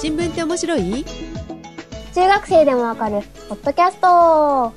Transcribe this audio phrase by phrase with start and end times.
[0.00, 1.04] 新聞って面白い？
[2.14, 4.72] 中学生でもわかるポッドキャスト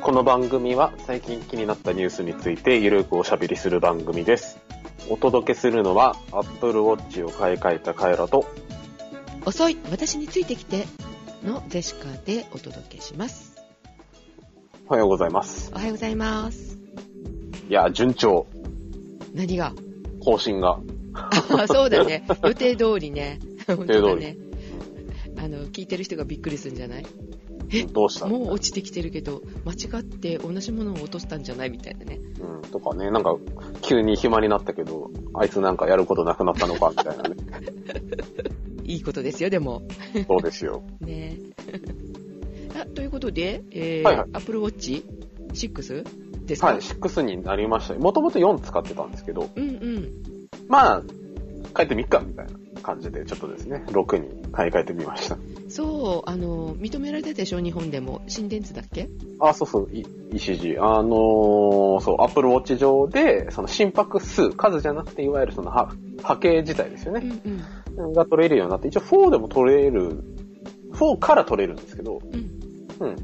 [0.00, 4.58] この番組は最近気になったニュースについてゆるくおしゃべりする番組です。
[5.10, 8.46] お届けするのは Apple Watch を買い替えたカエラと
[9.44, 10.86] 遅い私についてきて
[11.44, 13.56] のジェシカでお届けします。
[14.88, 15.70] おはようございます。
[15.74, 16.78] おはようございます。
[17.68, 18.46] いや、順調。
[19.34, 19.72] 何が？
[20.24, 20.78] 更新が。
[21.58, 22.24] あそうだね。
[22.42, 23.38] 予定通りね。
[23.66, 24.36] 本定通りね。
[25.48, 27.06] あの、聞いてる人がびっくりするんじゃない？
[27.70, 27.84] え？
[27.84, 28.26] どうした？
[28.26, 31.70] もう落ちてきてるけど、間違って同じものを落としたんじゃない？
[31.70, 32.20] みたいなね。
[32.40, 33.36] うん、とかね、なんか、
[33.82, 37.36] 急に暇になったけど、あいつなんかやることなくなったのか、みたいなね。
[38.84, 39.82] いいことですよ、でも。
[40.26, 40.82] そうですよ。
[41.00, 41.38] ね。
[42.80, 44.28] あということで、えーはいはい。
[44.32, 45.02] Apple Watch
[45.52, 46.04] 6
[46.46, 47.94] ですか、はい、6になりました。
[47.94, 50.12] もともと4使ってたんですけど、うんうん。
[50.68, 51.02] まあ、
[51.76, 52.52] 変えてみっか、みたいな
[52.82, 55.36] 感じで、ちょっとですね、6に買い替えてみました。
[55.68, 58.22] そう、あの、認められたでしょ、日本でも。
[58.26, 59.08] 心電図だっけ？
[59.40, 60.82] あ、そうそう、い ECG。
[60.82, 65.88] あのーそう、Apple Watch 上で、その心拍数、数じゃなくて、いわゆるその波
[66.22, 67.26] 波形自体ですようね。
[67.26, 67.40] ん
[67.98, 68.12] うん。
[68.12, 70.22] が取れるようになって、一応4でも取れる、
[70.94, 73.06] 4から取れるんですけど、うん。
[73.06, 73.16] うん。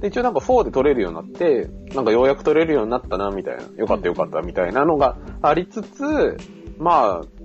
[0.00, 3.62] で、一応なんか4で取れるようになって、なんかようやく取れるようになったな、みたいな。
[3.76, 6.36] よかったよかった、みたいなのがありつつ、
[6.78, 7.39] まあ、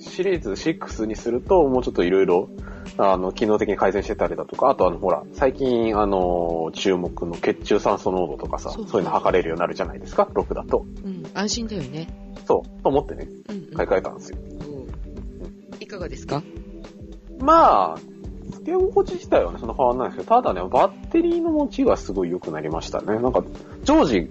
[0.00, 2.48] シリーズ6にすると、もうちょっといろいろ、
[2.96, 10.86] あの、機能的に改善してたりだとか、あとあの、ほら、最近、あの、注目の血中酸素濃度とかさ、そういうの測れるようになるじゃないですか、6だと。
[11.04, 11.24] うん。
[11.34, 12.08] 安心だよね。
[12.46, 13.66] そう、と思ってね、うん、うん。
[13.74, 14.38] 買い替えたんですよ。
[15.80, 16.42] いかがですか？
[17.40, 17.96] まあ、
[18.52, 23.18] 付け心地自体はね、そんな変わんないですけど、ただね、バッテリーの持ちがすごい良くなりましたね。
[23.18, 23.42] なんか、
[23.84, 24.28] 常時、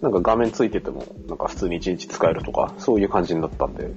[0.00, 3.90] なんか画面ついてても、なんか普通に1日使えるとか、そういう感じになったんで。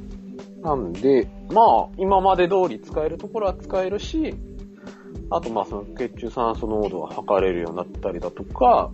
[0.65, 4.33] なんで、まあ、今まで通り使えるところは使えるし、
[5.29, 8.91] あとまあ、その血中酸素濃度が測れるようになったりだとか、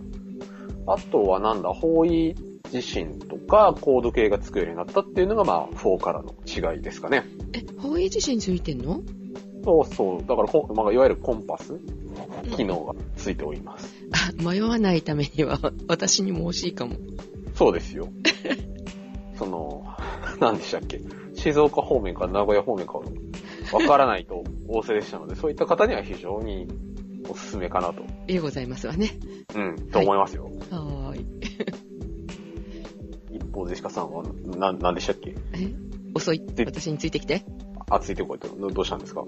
[0.86, 2.34] あとはなんだ、方位
[2.72, 7.24] 自身とか、コード系がつくようになったっていうのが、まあ、4からの違いですかね。
[7.54, 9.00] え、方位自身ついてんの？
[9.64, 10.26] そうそう。
[10.26, 11.78] だからこ、まあ、いわゆるコンパス
[12.56, 13.94] 機能がついております。
[14.12, 15.58] あ、迷わないためには、
[15.88, 16.96] 私にも欲しいかも。
[17.54, 18.08] そうですよ。
[19.38, 19.84] その、
[20.40, 21.00] 何でしたっけ？
[21.42, 23.04] 静岡方面か名古屋方面かわ
[23.86, 26.68] からないと仰せでしたので、そういった方には非常に
[27.28, 28.04] おすすめかなと。
[28.28, 29.18] いいございますわね。
[29.54, 30.44] うん、と思いますよ。
[30.70, 31.26] はーい。
[33.36, 34.22] 一方、ジェシカさんは、
[34.56, 35.34] な、何でしたっけ？
[35.54, 35.72] え？
[36.14, 36.44] 遅い？
[36.46, 37.44] で私についてきて。
[37.90, 38.48] あ、ついてこいと。
[38.48, 39.24] どどうしたんですか？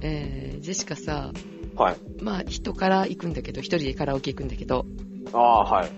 [0.00, 1.32] えー、ジェシカさ、
[1.76, 1.96] はい。
[2.20, 4.86] まあ、人から行くんだけど、一人でカラオケ行くんだけど、
[5.32, 5.90] ああ、はい。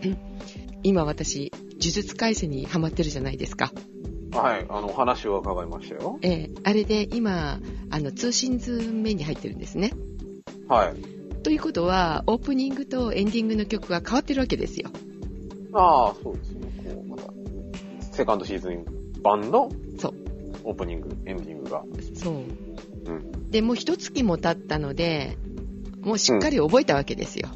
[0.82, 3.72] 今私、呪術改正にハマってるじゃないですか。
[4.36, 4.66] はい。
[4.69, 6.19] あの、お話を伺いましたよ。
[6.22, 7.60] えー、あれで今、
[7.91, 9.92] あの、通信図面に入ってるんですね。
[10.69, 11.42] はい。
[11.42, 14.91] ということは、オープニングとエンディングの曲が変わってるわけですよ。
[15.72, 16.66] ああ、そうですね。
[16.84, 17.32] こう、また、
[18.00, 18.84] セカンドシーズン
[19.22, 20.14] 版の、そう。
[20.64, 21.84] オープニング、エンディングが。
[22.14, 22.34] そう。
[22.34, 23.50] うん。
[23.50, 25.38] で、もう一月も経ったので、
[26.00, 27.48] もうしっかり覚えたわけですよ。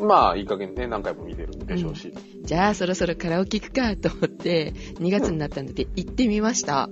[0.00, 2.12] まあ、いい加減ね、何回も見てるんでしょうし。
[2.52, 6.90] じゃあ、そろそろカラオケ行くかと思って、2月になったので行ってみました。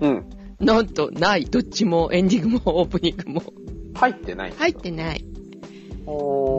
[0.00, 0.24] うん。
[0.58, 1.44] なんと、ない。
[1.44, 3.42] どっちも、エンディングもオープニングも。
[3.92, 4.52] 入ってない。
[4.52, 5.22] 入ってない。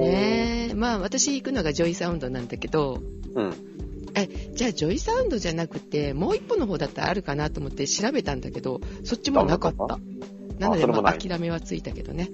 [0.02, 0.74] ねえ。
[0.76, 3.02] まあ、私行くのが JOYSOUND なんだけど、
[3.34, 3.54] うん。
[4.14, 9.98] え、じゃあ JOYSOUND じゃなくて、もう一本の方だったらあるかなと思って調べたんだけど、そっちもなかった。
[10.60, 12.30] なので、まあ、諦めはついたけどね。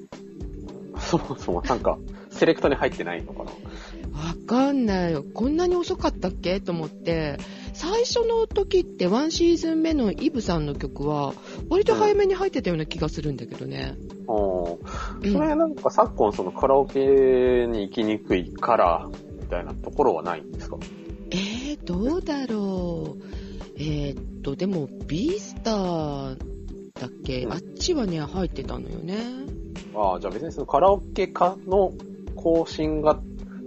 [1.00, 1.98] そもそもなんか、
[2.38, 3.52] セレクトに入ってないのかな？
[3.52, 5.24] わかんないよ。
[5.34, 6.62] こんなに遅かったっけ？
[6.62, 7.38] と思って、
[7.74, 11.34] 最初の時ってワンシーズン目の Eveさんの曲は、
[11.70, 13.96] 割と早めに入ってたような気がするんだけどね。
[13.98, 17.00] うんそれなんか昨今そのカラオケ
[17.68, 19.10] に行きにくいから、
[19.42, 20.78] みたいなところはないんですか？
[21.32, 23.24] えー、どうだろう。
[23.80, 26.38] えーっと、でも、ビースター
[27.00, 29.18] だっけ、うんあっちはね、入ってたのよね。
[29.96, 31.94] ああ、じゃあ別にそのカラオケ化の
[32.48, 33.20] 更新が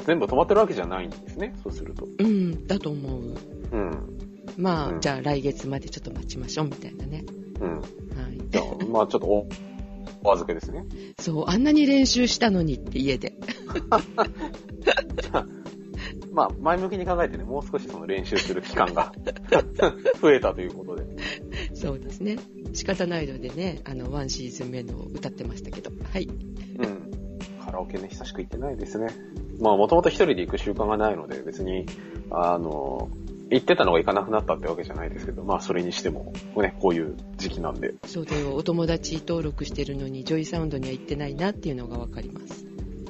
[0.06, 1.55] 全部止まってるわけじゃないんですね。
[1.62, 2.06] そうすると。
[2.19, 3.37] うん、だと思う。
[3.73, 4.19] うん。
[4.56, 7.25] まあ、うんじゃあ来月までちょっと待ちましょう、みたいなね。
[7.61, 7.79] うん。
[7.79, 7.85] はい。
[8.49, 9.47] じゃあ、まあちょっとお、
[10.25, 10.87] お預けですね。
[11.19, 13.35] そう、あんなに練習したのにって家で。
[16.33, 19.12] まあ、前向きに考えてね、もう少しその練習する期間が
[20.23, 21.05] 増えたということで。
[21.75, 22.38] そうですね。
[22.73, 25.91] 仕方ないのでね、あの、ワンシーズン目のを歌ってましたけど。
[26.12, 26.29] はい。
[27.81, 29.09] ラオケね、久しく行ってないですね。
[29.59, 31.87] まあ、もともと一人で行く習慣がないので、別に、
[32.31, 33.09] あの、
[33.49, 37.94] 言ってたのが行かなくなったってわけじゃないですけど、まあそれにしても、ね、こういう時期なんで。
[38.06, 42.67] そうだよ、お友達登録してるのに、ジョイサウンドには行ってないなっていうのがわかります。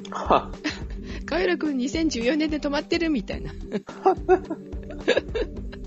[0.09, 0.51] は
[1.25, 3.51] カエラ君2014年で止まってるみたいな。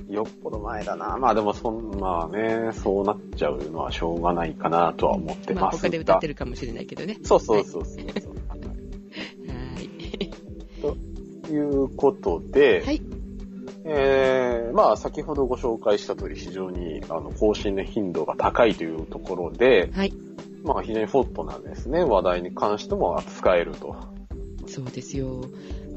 [0.09, 1.17] よっぽど前だな。
[1.19, 7.19] まあでもそん、まあね、そうなっちゃうのはしょうがないかなとは思ってまあます他で歌ってるかもしれないけどね。
[7.25, 8.07] そうそうそうそうそう。
[8.07, 8.44] はい。
[11.55, 13.03] いうことで、はい。
[13.87, 20.13] えー、まあ先ほどご紹介した通り非常にあの更新の頻度が高いというところで、はい。
[20.65, 22.03] まあ非常にホットなんですね。
[22.03, 23.97] 話題に関しても扱えると。
[24.67, 25.45] そうですよ。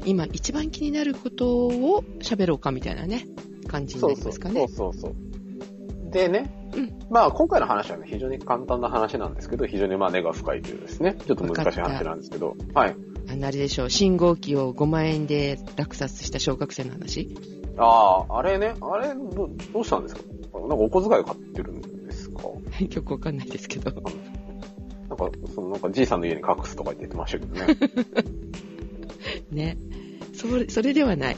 [0.04, 3.26] 今一番気になることを喋ろうかみたいなね、
[3.66, 4.68] 感じになりますかね。
[4.68, 6.10] そうそうそう。
[6.10, 12.96] でね、うんまあ今回の話はね、非常に簡単な話なんですけど、非常にまあ根が深いというですね、ちょっと難しい話なんですけど、はい。
[13.38, 17.28] あのあれでしょう、信号機を5万円で落札した小学生の話？
[17.76, 20.22] ああ、あれね、あれど、どうしたんですか？
[20.58, 22.42] なんかお小遣いを買ってるんですか？
[22.90, 23.92] よくわかんないですけど。
[25.08, 27.76] なんか、そのなんかじいさんの家に隠すとか言ってましたけどね。
[29.52, 29.78] ね。
[30.34, 31.36] それ、それではない。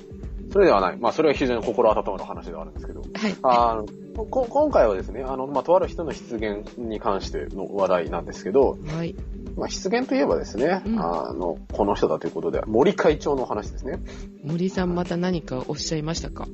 [0.53, 0.97] それではない。
[0.99, 3.03] まあそれは非常に心温まる話ではあるんですけど。
[3.03, 3.37] はい。
[3.43, 9.15] あのこ今回はですね、あの、まあ、とある人の出現に関しての話題なんですけど、はい。
[9.57, 14.01] まあ、出現といえばですね、うんあの、この人だということで、森会長の話ですね。
[14.45, 16.47] 森さんまた何かおっしゃいましたか？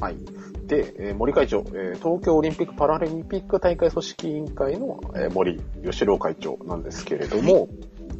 [0.00, 0.16] はい。
[0.66, 7.68] で、えー森会長、えー東京オリンピック・パラリンピック大会組織委員会の、えー森吉郎会長なんですけれども、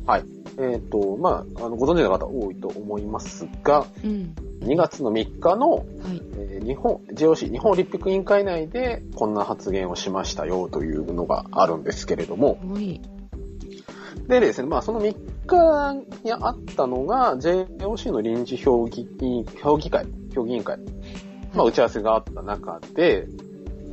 [0.07, 0.25] はい。
[0.59, 4.35] えっ、と、まあ、あの、ご存知の方多いと思いますが、うん。
[4.61, 5.85] 2月の3日の、はい。
[6.37, 13.01] えー日本、JOC、日本オリンピック委員会内でこんな発言をしましたよというのがあるんですけれども、はい。
[14.29, 15.17] でですね、まあその3
[15.47, 15.95] 日
[16.25, 19.07] にあったのが JOC の臨時評議
[19.61, 20.79] 評議会、評議委員会、
[21.55, 23.27] まあ打ち合わせがあった中で、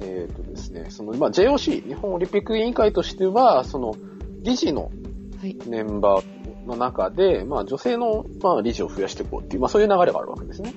[0.02, 3.96] えっ、とですね、その、まあ JOC、日本オリンピック委員会としては、その
[4.42, 4.92] 理事の
[5.40, 5.58] はい。
[5.68, 10.74] メンバーの中で、まあ女性の、まあ、理事を増やしていこうっていう、まあそういう流れがあるわけですね。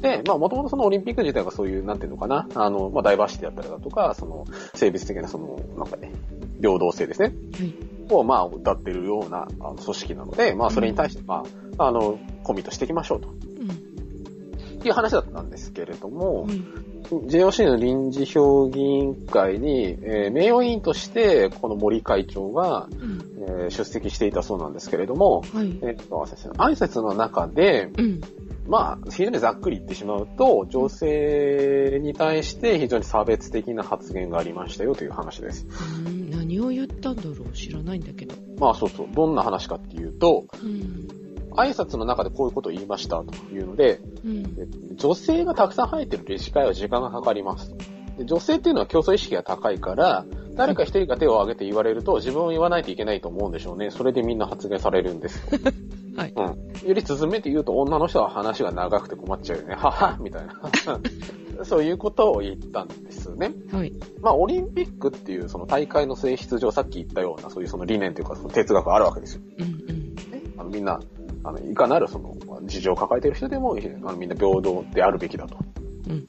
[0.00, 6.10] で、まあ、もともとそのオリンピック自体がそういう、なんていうのかな、あの、まあ、ダイバーシティだったりだとか、その、性別的なその、なんかね、
[6.60, 7.34] 平等性ですね。
[7.58, 7.74] はい。
[8.10, 11.44] を、まあ、歌ってるような、あの、組織なので、まあ、それに対して、ま
[11.78, 13.28] あ、あの、コミットしていきましょうと。
[13.28, 13.70] うん。
[14.78, 16.62] っていう話だったんですけれども、はい。
[17.10, 23.20] JOC の臨時評議委員会に、えー名誉委員として、この森会長が、うん。
[23.38, 25.78] えー出席していたそうなんですけれども、はい。
[25.82, 26.26] えっと、
[26.56, 28.20] 挨拶の中で、うん。
[28.66, 35.66] まあ、非常にざっくり言ってしまうと、女性に対して非常に差別的な発言がありましたよという話です。
[36.06, 36.19] うん
[36.60, 38.34] 何を言ったんだろう知らないんだけど。
[38.58, 41.08] まあそうそう、どんな話かっていうと、うん。
[41.52, 44.44] 挨拶の中でこういうことを言いましたというので、うん。
[44.58, 47.76] え女性がたくさん入ってる理事会は時間がかかりますと。
[48.18, 53.90] で女性っていうのは競争意識が高いから、誰か一人が手を挙げて言われると自分を言わないといけないと思うんでしょうね。
[53.90, 55.58] それでみんな発言されるんですよ。
[56.16, 56.32] はい。
[56.36, 56.88] うん。
[56.88, 59.74] より続めて言うと女の人は話が長くて困っちゃうよね。
[59.74, 60.60] ははみたいな。
[61.64, 63.52] そういうことを言ったんですね。
[63.72, 63.92] はい。
[64.20, 69.42] まあ、オリンピックっていうその大会の性質上、さっき言ったような、そういうその理念というか、その哲学があるわけですよ。
[69.58, 70.14] うんうん。
[70.14, 71.00] ね、あのみんな、
[71.44, 75.56] あの、いかなるその、事情を抱えている人でも、あのみんな平等であるべきだと。
[76.08, 76.28] うん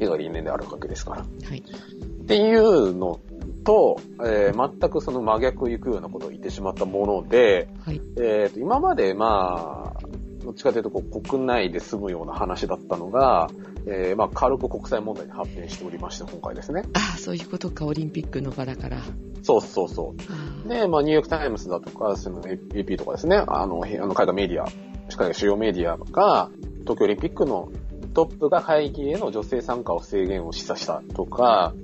[0.00, 1.22] いうのが理念であるわけですから。
[1.22, 1.46] うん。
[1.46, 1.58] はい。
[1.58, 3.20] っていうの
[3.64, 8.00] と、えー全くその真逆を行くようなことを言ってしまったもので、はい。
[8.16, 10.08] えーと今までまあ、
[10.42, 13.50] どっちかというとこう国内で済むような話だったのが、
[13.86, 16.82] えーまあ軽く国際問題に発展しておりまして、今回ですね。
[16.94, 18.98] ああ、そういうことか、オリンピックの場だから。
[19.42, 20.22] そうそうそう。
[20.66, 24.66] あで、まあ、ニューヨークタイムズだとか、その AP とかですね、あの、へあの海外メディア、
[25.08, 27.70] 海外主要メディアが、東京オリンピックの
[28.14, 31.74] トップが会議への女性参加を制限を示唆したとか、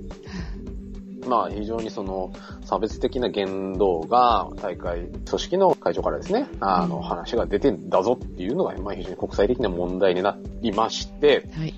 [1.27, 2.31] まあ、非常にその、
[2.63, 11.73] 差別的な言動が、大会組織の会長からですね、あの、うん話が出てんだぞっていうのが、まあ、非常に国際的な問題になりまして、あはい。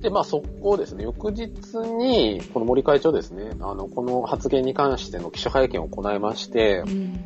[0.00, 7.20] で、まあ、速攻ですね、翌日に、この森会長ですね、あの、この発言に関しての記者会見を行いましてう、ん。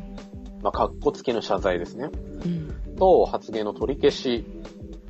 [0.61, 2.09] まあ、格好付きの謝罪ですね、
[2.45, 2.95] うん。
[2.97, 4.45] と発言の取り消し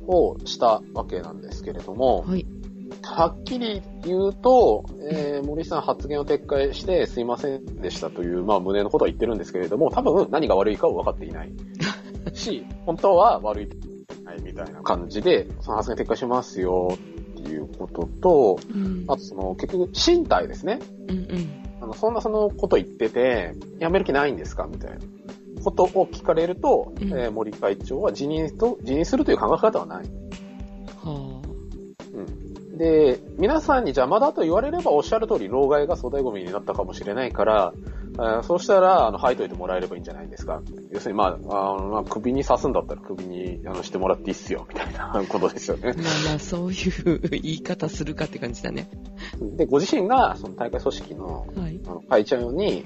[0.06, 2.46] をしたわけなんですけれども、はい。
[3.02, 11.52] はっきり言うと、えー、森さん発言を撤回してすいませんでしたという、まあ、胸のことは言ってるんですけれども、多分何が悪いかは分かっていない。
[12.34, 13.68] し、本当は悪い
[14.24, 16.96] ないみたいな感じで、その発言撤回しますよ
[17.40, 19.04] っていうことと、うん。
[19.08, 20.80] あとその結局身体ですね。
[21.08, 21.60] うんうん。
[21.80, 24.98] あの、そんなそのこと言ってて、辞める気ないんですかみたいな
[25.62, 30.04] ことを聞かれると、うんえー森会長は辞任と、辞任するという考え方はない。
[31.02, 31.29] はう
[32.80, 37.74] で、皆さんに邪魔だと言われればおっしゃる通り、老害が粗大ゴミになったかもしれないから、
[38.16, 40.62] あそうしたら、あの、吐いといてもらえればいいんじゃないですか。
[40.90, 45.92] 要するに、まあ、あのまあ、首に刺すんだったら首にあのしてもらっていいっすよ、みたいな ことですよね。
[45.92, 48.88] まあまあ、そういう言い方するかって感じだね。
[49.58, 51.80] で、ご自身が、その大会組織の、はい。
[51.86, 52.84] あの会長に、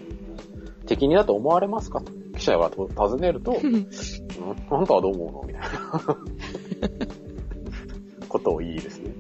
[0.86, 2.00] 敵にだと思われますか？
[2.00, 3.86] と記者がと尋ねると、う ん
[4.70, 5.42] あんたはどう思うの？
[5.46, 6.98] みたいな。
[8.28, 9.12] ことを言いですね。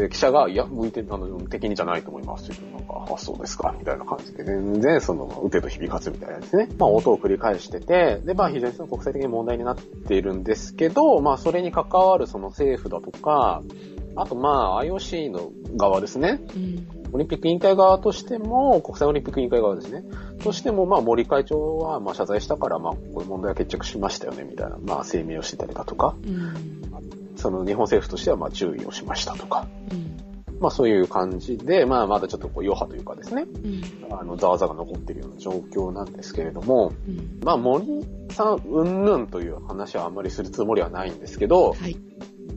[0.00, 6.68] あで、記者が、いや、向いて、あの、敵にじゃないと思いますって言うと、なんか、あ、そうですか、みたいな感じで、全然、その、打てと響かずみたいなですね。
[6.78, 13.62] まあ、音を繰り返してて、で、まあ、非常にその国際的に問題になっているんですけど、まあ、それに関わるその政府だとか、
[14.16, 16.40] あと、まあ、IOC の側ですね。
[16.46, 17.00] ーうん。
[17.12, 20.04] オリンピック委員会側としても、国際オリンピック委員会側ですね。
[20.42, 27.19] としても、まあ、森会長は、まあ、謝罪したから、まあ、こういう問題は決着しましたよね、みたいな、まあ、声明をしてたりだとか、うん。
[27.40, 30.60] その日本政府としては、まあ、注意をしましたとか、うん。
[30.60, 34.14] まあ、そういう感じで、まあ、まだちょっとこう余波というかですね、うん。
[34.14, 37.40] あの、ざわざわが残っているような状況なんですけれども、うん。
[37.42, 41.96] まあ、森さん、うんぬんという話はあんまりするつもりはないんですけど、はい。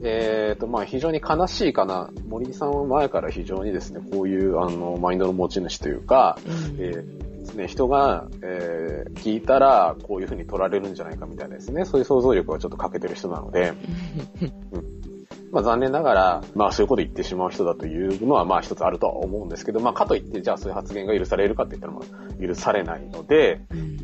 [0.02, 2.10] えっ、と、まあ、非常に悲しいかな。
[2.28, 13.72] 森さんは前から非常にですね、こういう、あの、マインドの持ち主というか、うんえーね、人が、えー聞いたら、こういう風に取られるんじゃないかみたいなですね、そういう想像力がちょっと欠けてる人なので、
[15.54, 23.98] まあ残念ながら、まあそういうこと言ってしまう人だというのは、まあ一つあるとは思うんですけど、まあかといって、じゃあそういう発言が許されるかって言ったら、まあ許されないので、うん。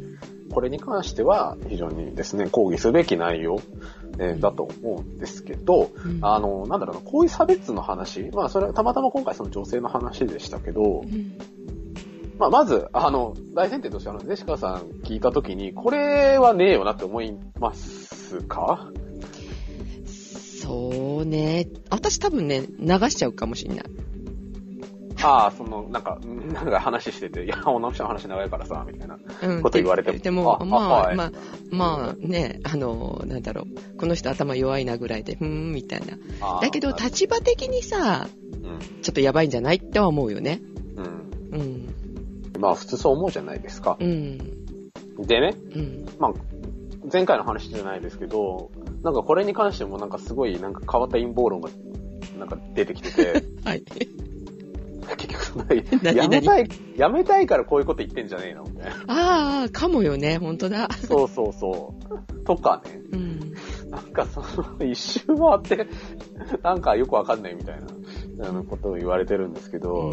[0.52, 3.60] これに関しては非常にですね、抗議すべき内容、
[4.18, 11.38] えーだと思うんですけど、うんあの、なんだろうな、こういう差別の話、まあそれはたまたま今回その女性の話でしたけどう、ん。
[12.38, 18.88] まあまず、あの、大前提としてあの、ジェシカさん聞いたときに、これはねえよなって思いますか？
[20.70, 21.66] そうね。
[21.90, 23.84] 私多分ね、流しちゃうかもしんない。
[25.22, 26.18] ああ、その、なんか、
[26.54, 29.18] なんか話してて、いや、女の人の話長いからさ、みたいな。
[29.42, 29.62] うん。
[29.62, 31.32] こと言われてもでも、あまあ、はいまあ、
[31.70, 33.98] まあね、あの、なんだろう。
[33.98, 36.60] この人頭弱いなぐらいで、ふーん、みたいな。
[36.60, 38.28] だけど、立場的にさ、
[38.62, 39.02] うん。
[39.02, 40.60] ちょっとやばいんじゃないっては思うよね。
[40.96, 41.58] うん。
[41.58, 41.94] うん。
[42.60, 43.96] まあ、普通そう思うじゃないですか。
[43.98, 44.38] うん。
[45.18, 46.06] でね、うん。
[46.20, 46.32] まあ、
[47.12, 48.70] 前回の話じゃないですけど、
[49.02, 51.70] なんかこれに関してもなんかすごいなんか変わった陰謀論が
[52.38, 53.82] なんか出てきてて、 はい。
[55.16, 55.66] 結局そんな
[56.02, 56.16] 何？
[56.16, 58.62] やめたい、やめたいからこういうこと言ってんじゃねえの？
[58.64, 58.92] みたいな。
[59.08, 60.88] ああ、かもよね、ほんとだ。
[60.92, 61.94] そうそうそ
[62.32, 62.44] う。
[62.44, 63.00] とかね。
[63.12, 63.40] うん。
[63.90, 65.88] なんかその一周回って、
[66.62, 67.80] なんかよくわかんないみたい
[68.38, 70.12] な、あのことを言われてるんですけど、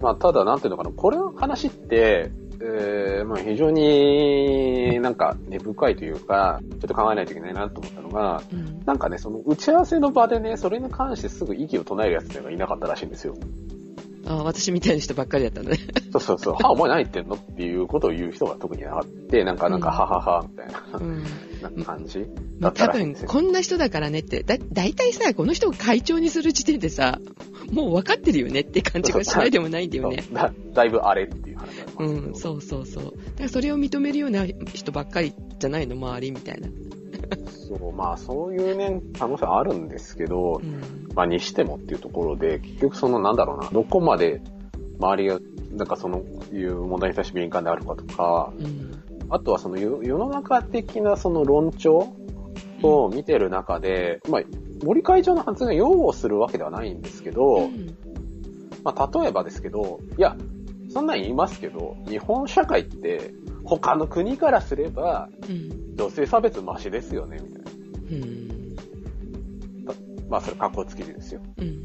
[0.00, 8.84] まあただなんていうのかな、これの話って、えー、まあ非常になんか根深いというか、ちょっと考えないといけないなと思ったのが、うん。
[8.84, 13.36] なんかね、その打ち合わせの場でね、それに関してすぐ意義を唱えるやつっていうのがいなかったらしいんですよ。
[14.26, 15.78] ああ、私みたいな人ばっかりだったのね。
[16.12, 21.22] そうそうそう、 は、お前何言ってんのっていうことを言う人が特にあって、なんかなんか、うんははは、みたいな、うん。
[21.62, 22.18] なんか感じ？
[22.58, 23.28] まあ、だった多分、らしいんですよ。
[23.28, 27.20] こんな人だからねって、だ、だいたいさ、この人を会長にする時点でさ、
[27.72, 30.24] もう分かってるよねって感じがしないでもないんだよね。
[30.32, 31.26] だだいぶあれっ
[31.98, 33.04] うん、そうそうそう。
[33.04, 36.68] だからそれを認めるような人ばっかりじゃないの、周りみたいな。
[37.68, 41.08] そう、まあそういうね、可能性あるんですけど、うん。
[41.14, 44.40] まあにしてもっていうところで、結局そのなんだろうな、どこまで
[45.00, 45.40] 周りが、
[45.72, 46.22] なんかその
[46.52, 49.02] いう問題に対して敏感であるかとか、うん。
[49.28, 52.14] あとはその世世の中的なその論調
[52.82, 54.42] を見てる中で、まあ
[54.84, 57.96] 森会長の発言を擁護するわけではないんですけど、うん
[58.84, 60.36] まあ例えばですけど、いや、
[60.96, 63.34] そんなん言いますけど、日本社会って
[63.64, 65.94] 他の国からすればうん。
[65.94, 67.70] 女性差別マシですよね、みたいな。
[68.12, 68.76] うん。
[70.30, 71.42] まあそれ格好つきでですよ。
[71.58, 71.84] うん。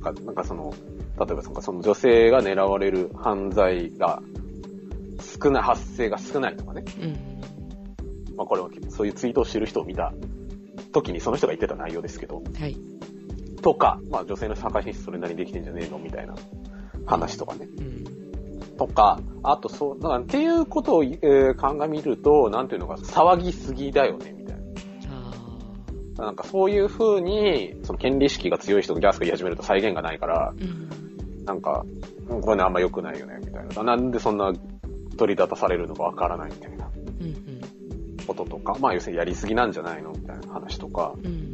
[0.00, 0.74] かなんかその、
[1.20, 4.20] 例えばそのその女性が狙われる犯罪が
[5.20, 6.82] 少ない、発生が少ないとかね。
[7.00, 8.36] うん。
[8.36, 10.12] まあこれはそういうツイートをしてる人を見た
[10.92, 12.76] 時にその人が言ってた内容ですけど、はい。
[13.62, 16.00] とか、まあ女性の社会進出それなりにできてんじゃねえの？
[16.00, 16.34] みたいな
[17.06, 17.68] 話とかね。
[17.78, 18.04] うん。
[18.86, 24.56] とか、あとそう、だからっていうことを、えー鑑みると、なんていうのか、騒ぎすぎだよね、みたい
[25.08, 26.26] あな。
[26.26, 30.50] なんかそういう風に、その権利意識が強い人がギャスが言い始めると再現がないから、あ。
[30.50, 31.44] うん。
[31.44, 31.84] なんか、
[32.28, 33.82] うんこれねあんま良くないよね、みたいな。
[33.82, 34.52] なんでそんな
[35.16, 38.26] 取り立たされるのかわからないみたいなうん。
[38.26, 41.52] こととか、まあ要するにやりすぎなんじゃないのみたいな話とか、うん。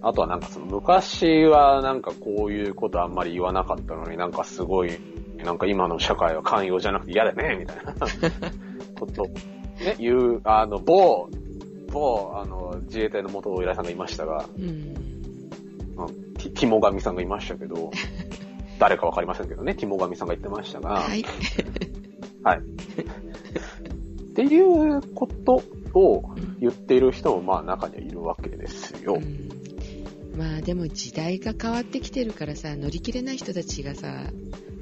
[0.00, 4.98] あとはなんかその昔はなんかこういうことあんまり言わなかったのになんかすごい、
[5.44, 7.94] なんか今の社会は寛容じゃなくて嫌だね、 みたいな
[8.98, 11.28] ことをね、言う、あの、某、
[11.90, 14.94] 某、あの、自衛隊の元お偉いさんがいましたが、うん。
[16.36, 17.90] ティティモガミさんがいましたけど、
[18.78, 21.24] 誰かわかりませんけどね、ティモガミさんが言ってましたが、はい。
[22.42, 22.58] はい。
[22.58, 22.62] っ
[24.34, 25.62] ていうこと
[25.94, 26.22] を
[26.60, 29.14] 言っている人もまあ中にはいるわけですよ。
[29.14, 29.48] うん
[30.38, 34.30] まあでも時代が変わってきてるからさ、乗り切れない人たちがさ、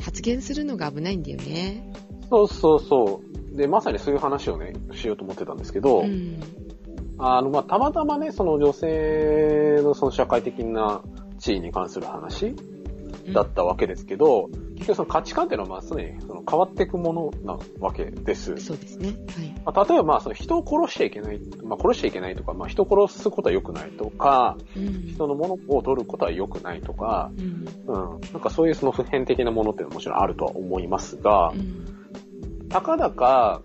[0.07, 1.93] 発言するのが危ないんだよね。
[2.31, 3.21] そうそうそ
[3.53, 3.57] う。
[3.57, 6.41] で、まさにそういう話をね、しようと思ってたんですけど、うん。
[7.19, 11.03] あの、まあ、たまたまね、その女性のその社会的な
[11.39, 12.55] 地位に関する話
[13.35, 18.57] だったわけですけど、結局その価値観っていうのはまあ常にその変わっていくものなわけです。
[18.59, 19.09] そうですね。
[19.09, 19.55] はい。
[19.65, 25.07] まあ、例えばまあその人を殺しちゃいけない、まあ、殺しちゃいけないとか、まあ、人を殺すことは良くないとか、うん。
[25.07, 27.67] 人のものを取ることは良くないとか、うん。
[27.87, 32.69] うん、なんかそういうその普遍的なものっていうのはもちろんあるとは思いますがう、ん。
[32.69, 33.63] たかだか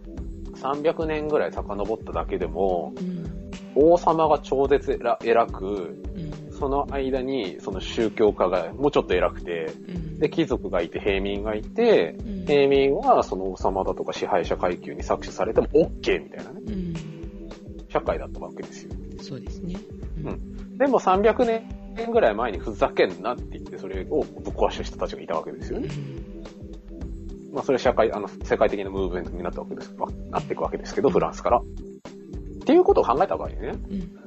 [0.55, 3.51] 300年ぐらい遡っただけでも、うん。
[3.75, 6.40] 王様が超絶偉偉く、うん。
[6.61, 10.19] その間にその宗教家がもうちょっと偉くて、うん。
[10.19, 16.93] で、貴族がいて平民がいて、うん平民はその王様だとか支配者階級に搾取されても OK みたいなね、うん。
[17.89, 18.91] 社会だったわけですよ。
[19.21, 19.75] そうですね。
[20.23, 21.45] うんでも300
[21.95, 25.87] 年ぐらい前にふざけんなって言ってそれをぶっ壊した人たちがいたわけですようね。
[25.87, 25.91] ん。
[27.53, 29.95] まあそれ社会、あの、世界的なムーブメントになったわけです、
[30.29, 31.57] なっていくわけですけど、フランスから。
[31.57, 31.63] っ
[32.65, 34.21] ていうことを考えた場合にね、うん。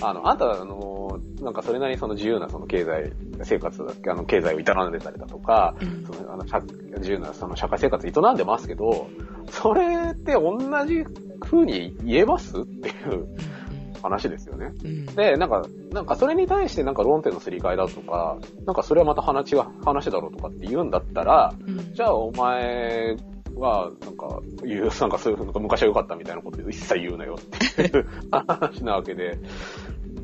[0.00, 0.93] あの、あんた、あの、
[1.40, 3.12] なんかそれなりにその自由なその経済
[3.42, 6.60] 生活、あの、経済を営んでたりだとか、うんそのあの社
[6.98, 9.08] 自由なその社会生活営んでますけど、
[9.50, 11.04] それって同じ
[11.40, 13.26] 風に言えますっていう
[14.02, 14.72] 話ですよね。
[14.84, 15.06] うん。
[15.06, 15.62] で、なんか、
[15.92, 21.94] なんかそれに対してなんか論点のすり替えだとか、なんかそれはまた話が、話だろうとかって言うんだったら、うん。
[21.94, 23.16] じゃあお前
[23.56, 29.38] は、なんか、言う、なんかそういう、なんか昔は良かったみたいなこと一切言うなよっていう話なわけで、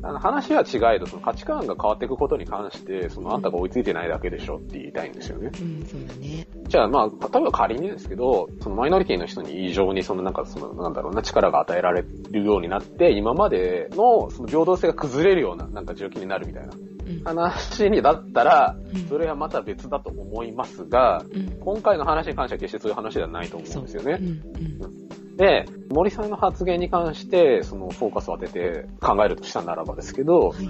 [0.03, 5.51] あの話は違えど、その価値観が変わっていくことに関して、そのあんたが追いついてないだけでしょって言いたいんですよね。
[5.53, 6.47] うん、そうだね。
[6.67, 17.23] じゃあまあ、例えば仮にですけど、そのマイノリティの人に異常にそのなんかその、なんだろうな、力が与えられるようになって、今までのその平等性が崩れるような、なんか状況になるみたいなうん。
[17.23, 21.57] 話にだったらうん、それはまた別だと思いますが、うん。
[21.59, 24.17] 今回の話に関しては決してそういう話ではないと思うんですよね。
[24.19, 24.27] うん。
[24.27, 25.00] うん。
[25.41, 30.67] で、森さんの発言に関して、そのフォーカスを当てて考えるとしたならばですけど、はい。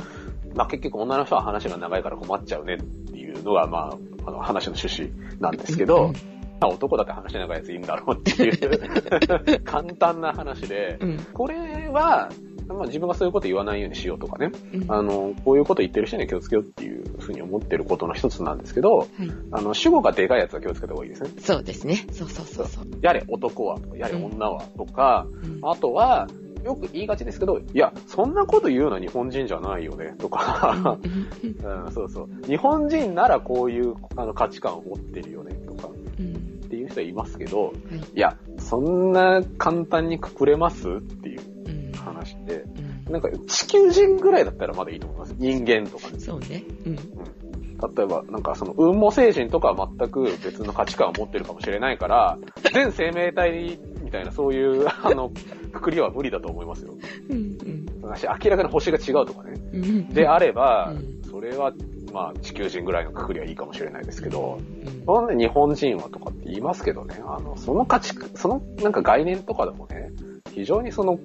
[0.56, 2.78] まあ結局女の人は話が長いから困っちゃうねっ
[3.12, 6.14] ていうのが、まあ、あの話の趣旨なんですけど、
[6.62, 11.20] 男だって話長いやついいんだろうっていう 簡単な話で、うん。
[11.34, 12.30] これは、
[12.70, 14.90] まあ自分がそういうこと言わないようにしようとかね、うん。
[14.90, 19.08] あの、こういうこと言ってる人には気をつけようっていうふうに思ってることの一つなんですけど、はい。
[19.52, 21.30] あの、主語がでかいやつは気をつけた方がいいですね。
[21.40, 22.06] そうですね。
[22.12, 22.86] そうそうそうそう。
[23.02, 26.28] やれ男はやれ女はとか、うんあとは、
[26.64, 32.28] よく言いがちですけど、いや、そんなこと言うのは日本人じゃないよね、とか、うん うん、そうそう。
[32.48, 35.90] 日本人ならこういうあの価値観を持ってるよね、とか、
[36.20, 36.36] うん。
[36.66, 37.74] っていう人はいますけど、はい。
[38.16, 40.88] いや、そんな簡単にくくれます？
[40.88, 41.92] っていううん。
[41.94, 42.81] 話で、うん
[43.12, 45.36] なんか地球人ぐらいだったらまだいいと思います。
[45.38, 46.20] 人間とかね。
[46.20, 46.64] そうね。
[46.86, 46.96] うん。
[46.96, 52.38] 例えば、なんかその、雲母星人とかは全く別の価値観を持ってるかもしれないから、
[52.74, 55.32] 全生命体みたいなそういう、あの、
[55.72, 56.94] くくりは無理だと思いますよ。
[57.30, 57.58] うん。
[58.04, 59.54] 私明らかに星が違うとかね。
[59.74, 60.10] うん。
[60.10, 61.72] であればうん、それは、
[62.12, 70.12] まあ、地球人ぐらいのくくりはいいかもしれないですけど、うん日本人はとかって言いますけどね、あの、その価値、そのなんか概念とかでもね、
[70.54, 71.20] 非常にその、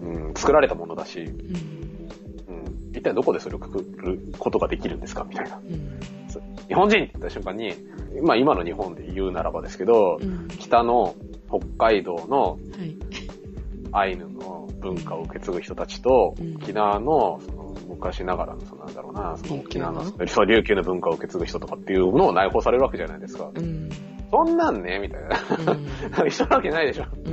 [0.00, 1.28] うん、作られたものだし、うん。
[1.28, 5.56] うん、一体どこでそれをくくることができるんですかみたいな。
[5.56, 6.00] うん。
[6.68, 7.74] 日本人って言った瞬間に、
[8.22, 10.48] まあ今の日本で言うならばですけど、うん。
[10.48, 11.14] 北の
[11.48, 12.96] 北海道のはい。
[13.92, 23.50] アイヌの文化を受け継ぐ人たちと、うん沖縄のその昔ながらの、そのなんだろうな、その沖縄の、そう琉球の文化を受け継ぐ人とかっていうのを内包されるわけじゃないですか。
[23.54, 23.88] うん。
[24.30, 25.22] そんなんね、みたい
[26.16, 26.24] な。
[26.26, 27.30] 一緒なわけないでしょって。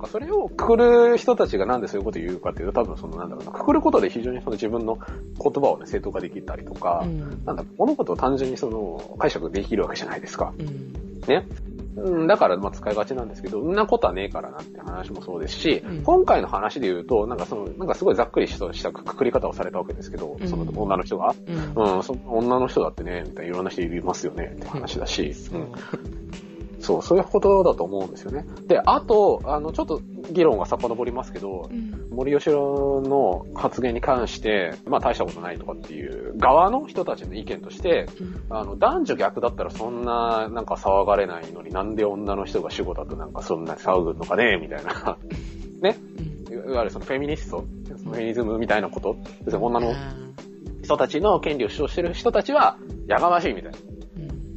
[0.00, 7.42] かそれをくくる人たちがなんでそういうことを言うかっていうと、多分そのなんだろうな、くくることで非常にその自分の言葉をね、正当化できたりとか、うん。
[7.44, 10.52] なんだ、物事を単純にその解釈できるわけじゃないですか。
[10.58, 10.92] うん。
[11.26, 11.46] ね。
[11.96, 21.96] うん、だから、まあ、使いがちなんですけど、んなことはねえからなって話もそうですし、うん今回の話で言うと、なんかその、なんかすごいざっくりしたしたくくり方をされたわけですけど、うんその女の人が、うん。
[21.96, 25.72] うん、その女の人だってね、みたいないろんな人いますよねって話だし、うん。
[26.90, 28.44] そう、そういうことだと思うんですよね。
[28.66, 32.08] で、あと、あの、ちょっと議論が遡りますけど、うん。
[32.10, 38.56] 森吉郎の発言に関して、まあ大したことないとかっていう側の人たちの意見として、うん。
[38.56, 45.16] あの、男女逆だったらそんな、なんか騒がれないのになんで女の人が主語だとなんかそんな騒ぐのかねみたいな。
[45.80, 45.96] ね。
[46.48, 46.52] うん。
[46.52, 49.16] いわゆるそのフェミニスト、フェミニズムみたいなこと。
[49.44, 49.94] 別に女のあ
[50.82, 53.78] 人たちの権利を主張してる人たちは、やがましいみたいな。
[53.78, 53.90] うん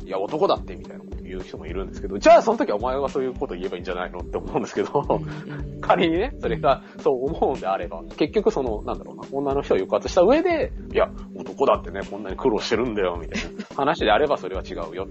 [0.06, 15.08] いや、男だってみたいなこと言う人もいるんですけど、じゃあその時はお前はそういうこと言えばいいんじゃないのって思うんですけど、うん仮にね、それがそう思うんであれば、結局その、なんだろうな、女の人を抑圧した上で、いや、男だってね、こんなに苦労してるんだよ、みたいな話であればそれは違うよ。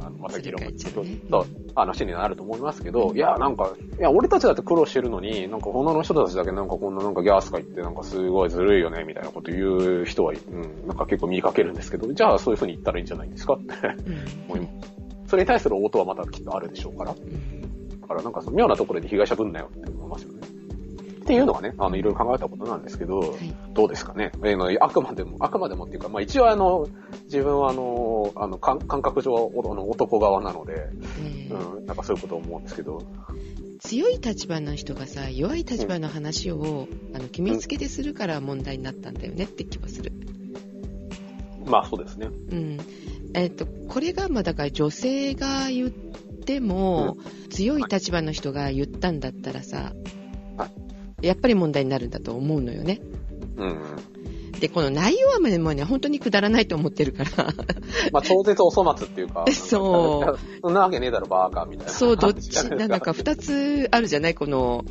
[0.00, 0.92] あのまた議論がちょっ
[1.30, 13.74] と話になると思いますけど、いや、なんか、いや、俺たちだって苦労してるのに、なんか女の人たちだけなんかこんななんかギャースか言ってなんかすごいずるいよね、みたいなこと言う人は、うん、なんか結構見かけるんですけど、じゃあそういう風に言ったらいいんじゃないですかって
[14.48, 14.97] 思います。
[15.28, 17.14] それに対する応答はまたきっとあるでしょうから。
[17.14, 20.40] だからなんかその妙なところで被害者ぶんなよって思いますよね。
[21.22, 24.32] っていうのがね、あの、いろいろ考えたことなんですけど、はいどうですかね。
[24.36, 26.88] えーのあくまでも、あくまでもっていうか、まあ一応あの、
[27.24, 30.88] 自分はあの、あの、感感覚上はおあの男側なので、
[31.20, 33.02] えーうん、なんかそういうことを思うんですけど、
[33.80, 40.12] 強い立場の人がさ弱い立場の話を、あの決めつけでするから問題になったんだよねって気はする。
[41.66, 42.28] まあそうですね。
[42.50, 42.78] うん
[43.34, 47.16] えっとこれがまあだから女性が言っても、
[47.50, 49.92] 強い立場の人が言ったんだったらさ、
[50.56, 50.70] は
[51.20, 53.00] やっぱり問題になるんだと思うのよね。
[53.56, 53.78] うん。
[54.60, 57.30] でこの内容はもうね本当にくだらないと思ってるから
[58.10, 60.38] まあ超絶お粗末っていうか、 そう。
[60.62, 61.92] そんなわけねえだろ、バーカーみたいな。
[61.92, 64.84] そうどっちなんか二つあるじゃないこの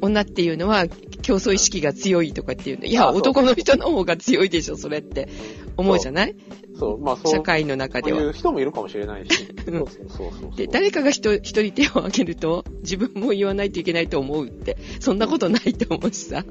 [0.00, 0.86] 女っていうのは
[1.22, 5.28] 競争意識が強いとかっていうのいや男の人の方が強いでしょそれって
[5.76, 6.34] 思うじゃない？
[6.78, 7.32] そう、まあそう。
[7.32, 9.48] 社会の中ではそういう人もいるかもしれないし。
[9.66, 10.56] うんそうそうそうそう。
[10.56, 16.44] で誰かが一一人手を挙げると自分も言わないといけないと思うってそんなことないと思うしさ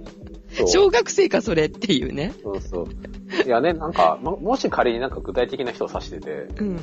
[0.68, 2.88] 小学生かそれっていうねそうそう。
[3.46, 6.76] いやね、なんか、ももし仮になんか具体的な人を指してて、うん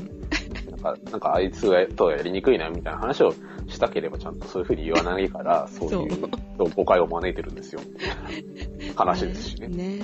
[0.71, 3.35] なんか、なんかあいつがとはやりにくいなみたいな話を
[3.69, 6.29] したければちゃんとそういうふうに言わないから、そういう
[6.75, 7.81] 誤解を招いてるんですよ。
[8.97, 9.69] 話ですしね。
[9.69, 10.01] ね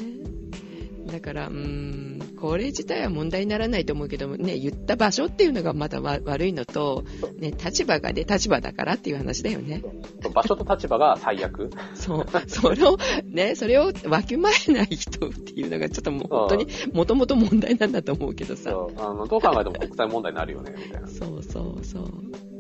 [1.15, 7.05] だから、うーん、これ自体は問題にならないと思うけども、ね、言った場所っていうのがまだわ悪いのと、
[7.39, 9.85] ね、立場がね、立場だからっていう話だよね。
[10.35, 11.71] 場所と立場が最悪。
[11.95, 12.27] そう。
[12.49, 18.71] それを、ね、それをわきまえない人っていうのがちょっともう本当に、もともと問題なんだと思うけどさ。
[18.71, 21.07] そうあのどう考えても国際問題になるよね、みたいな。
[21.07, 22.54] そうそうそう。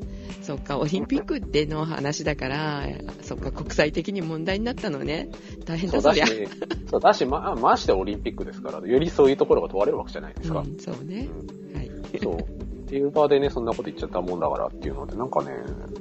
[0.44, 2.86] そっか、オリンピックでの話だから、
[3.22, 5.30] そっか、国際的に問題になったのね。
[5.64, 6.26] 大変だ、そりゃ。
[6.26, 6.50] そうだし、
[6.90, 10.60] そうだし、ま、ましてオリンピックですから、よりそういうところが問われるわけじゃないですか。
[10.60, 11.28] うん、そうね。
[11.74, 11.90] はい。
[12.22, 12.36] そう。
[12.36, 15.50] っていう場でね、そんなこと言っちゃったもんだからっていうので、なんかね、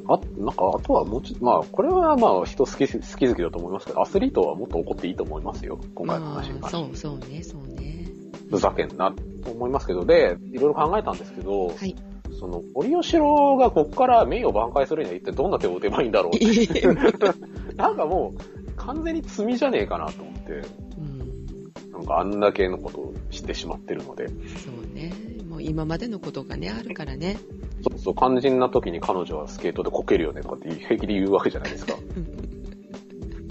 [0.10, 5.80] あ、なんか、あとはもうちょっと、まあ、これはまあ、人好き、好き好きだと思いますけど、アスリートはもっと怒っていいと思いますよ。
[5.96, 6.98] 今回の話にまあ、関して。
[6.98, 8.06] そうそうね、そうね。
[8.50, 11.96] ふざけんな、と思いますけど、で、いろいろ考えたんですけど、はい。
[12.40, 16.82] その、森吉郎がこっから名誉挽回するには一体どんな手を打てばいいんだろうって。
[17.76, 20.52] なんかもう、完全に罪じゃねえかなと思って、
[20.98, 25.14] うん、なんかあんだけのことをしてしまってるので、そうね。
[25.48, 27.38] もう今までのことがね、あるからね。
[27.82, 31.96] そうそう、肝心な時に彼女はスケートでこけるよねとかって平気で言うわけじゃないですか。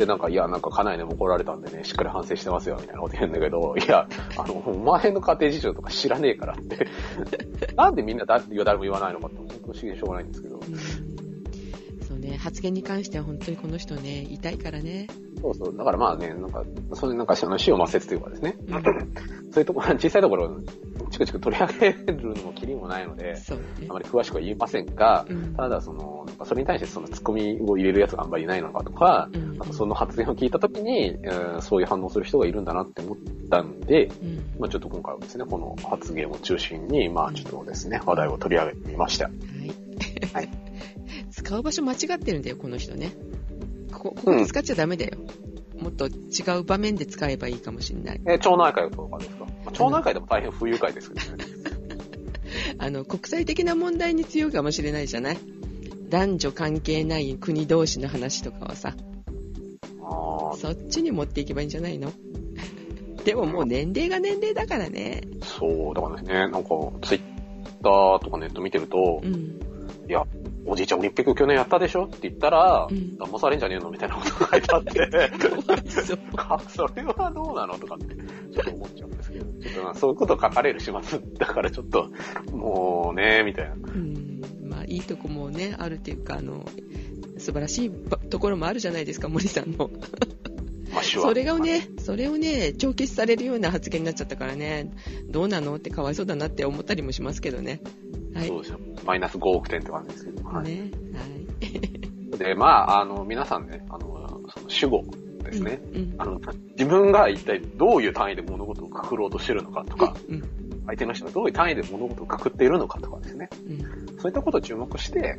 [0.02, 6.88] で、なんか、いや、なんか、家内でも怒られたんでね、しっかり反省してますよ、みたいなこと言うんだけど、いや、あの、お前の家庭事情とか知らねえからって。
[7.76, 10.56] なんでみんな誰誰も言わないのかって、本当不思議でしょうがないんですけど。
[10.56, 10.62] うん
[12.02, 15.06] そうね、発言に関しては本当にこの人ね、痛いからね。
[15.40, 15.76] そうそう。
[15.76, 16.62] だからまあね、なんか、
[16.94, 18.56] それなんか、あの、死を抹殺というかですね。
[18.68, 18.82] うん
[19.50, 20.60] そういうところ、小さいところ、
[21.12, 23.92] チクチク取り上げるのもキリもないので、あ。
[23.92, 33.16] まり詳しくは言えませんが、うんただその、それに対してそのツッコミを入れるやつがあんまりいないのかとか、うんあとその発言を聞いたときに、えーそういう反応する人がいるんだなって思っ
[33.50, 39.26] たんで、うんまあちょっと今回はですね、この発言を中心に、まあちょっとですね、話題を取り上げてみました。
[39.26, 39.34] はい。
[40.34, 40.48] はい
[41.30, 43.12] 使う場所間違ってるんだよ、この人ね。
[43.92, 45.18] ここ、こ使っちゃダメだよ。
[45.82, 46.12] もっと違
[46.58, 48.20] う場面で使えばいいかもしれない。
[48.26, 51.44] えー町内会とかですか、まあ、町内会でも大変不愉快ですけどね。
[52.78, 55.38] あの、国際的な問題に強いかもしれないじゃない？
[56.08, 58.94] 男女関係ない国同士の話とかはさ、
[60.56, 62.12] そっちに持っていけばいいんじゃないの？
[63.24, 65.22] でももう年齢が年齢だからね。
[65.42, 66.58] そう、だからね、なんか、
[67.02, 67.20] ツイッ
[67.82, 69.32] ターとかネット見てると、うん。
[70.08, 70.26] いや、
[70.64, 72.04] おじいちゃんオリンピック去年やったでしょ？
[72.04, 74.92] って言ったら、うん騙されんじゃねえのみたいなことが書いてあって、
[76.68, 82.10] それはどうなのとかって、ちょっと思っちゃうんですけど、ちょっとまあそういうこと書かれる始末だからちょっと、
[82.52, 83.74] もうね、みたいな。
[83.74, 84.40] うん。
[84.64, 86.64] まあ、いいとこもね、あるっていうか、あの、
[87.38, 89.90] 素晴らしいばところもあるじゃないですか、森さんの。
[91.00, 94.92] それがね、それをね、帳消しされるような発言になっちゃったからね、
[95.28, 97.80] どうなのってかわいそうだなって思ったりもしますけどね。
[98.34, 98.48] はい。
[98.48, 98.80] そうですよ。
[99.04, 100.48] マイナス5億点って感じですけど。
[100.48, 100.64] はい。
[100.66, 100.90] ね。
[101.14, 102.38] はい。
[102.38, 105.04] で、まあ、あの、皆さんね、あの、その主語
[105.44, 105.80] ですね。
[105.94, 106.14] うん。
[106.18, 106.40] あの、
[106.78, 110.42] 自分が一体どういう単位で物事をくくろうとしてるのかとか、うん。
[110.86, 113.48] 相手の人がどういう単位で物事をくくっているのかとかですね。
[113.68, 114.18] うん。
[114.18, 115.38] そういったことを注目して、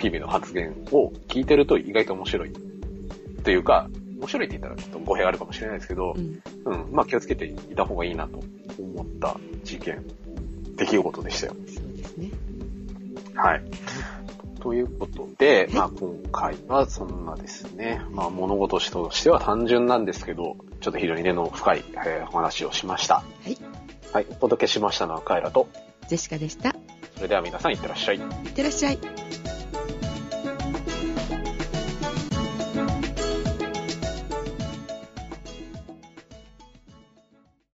[0.00, 2.52] 日々の発言を聞いてると意外と面白い。
[3.44, 3.88] というか、
[4.22, 6.40] 面白いって言ったらちょっと語弊があるかもしれないですけどう、ん。
[6.64, 8.40] うん、まあ気をつけていた方がいいなと
[8.78, 10.04] 思った事件、
[10.76, 11.56] 出来事でしたよ。
[11.66, 12.30] そうですね。
[13.34, 13.62] はい。
[14.60, 23.16] ということで、まあ今回はそんなですね、まあ物事としては単純なんですけど、ちょっと非常に根の深い、えーお話をしました。
[23.16, 23.58] はい。
[24.12, 24.26] はい。
[24.30, 25.68] お届けしましたのはカエラと、
[26.06, 26.68] ジェシカでした。
[26.68, 26.72] い
[27.16, 28.16] それでは皆さんいってらっしゃい。
[28.16, 28.20] っ
[28.52, 28.98] てらっしゃい。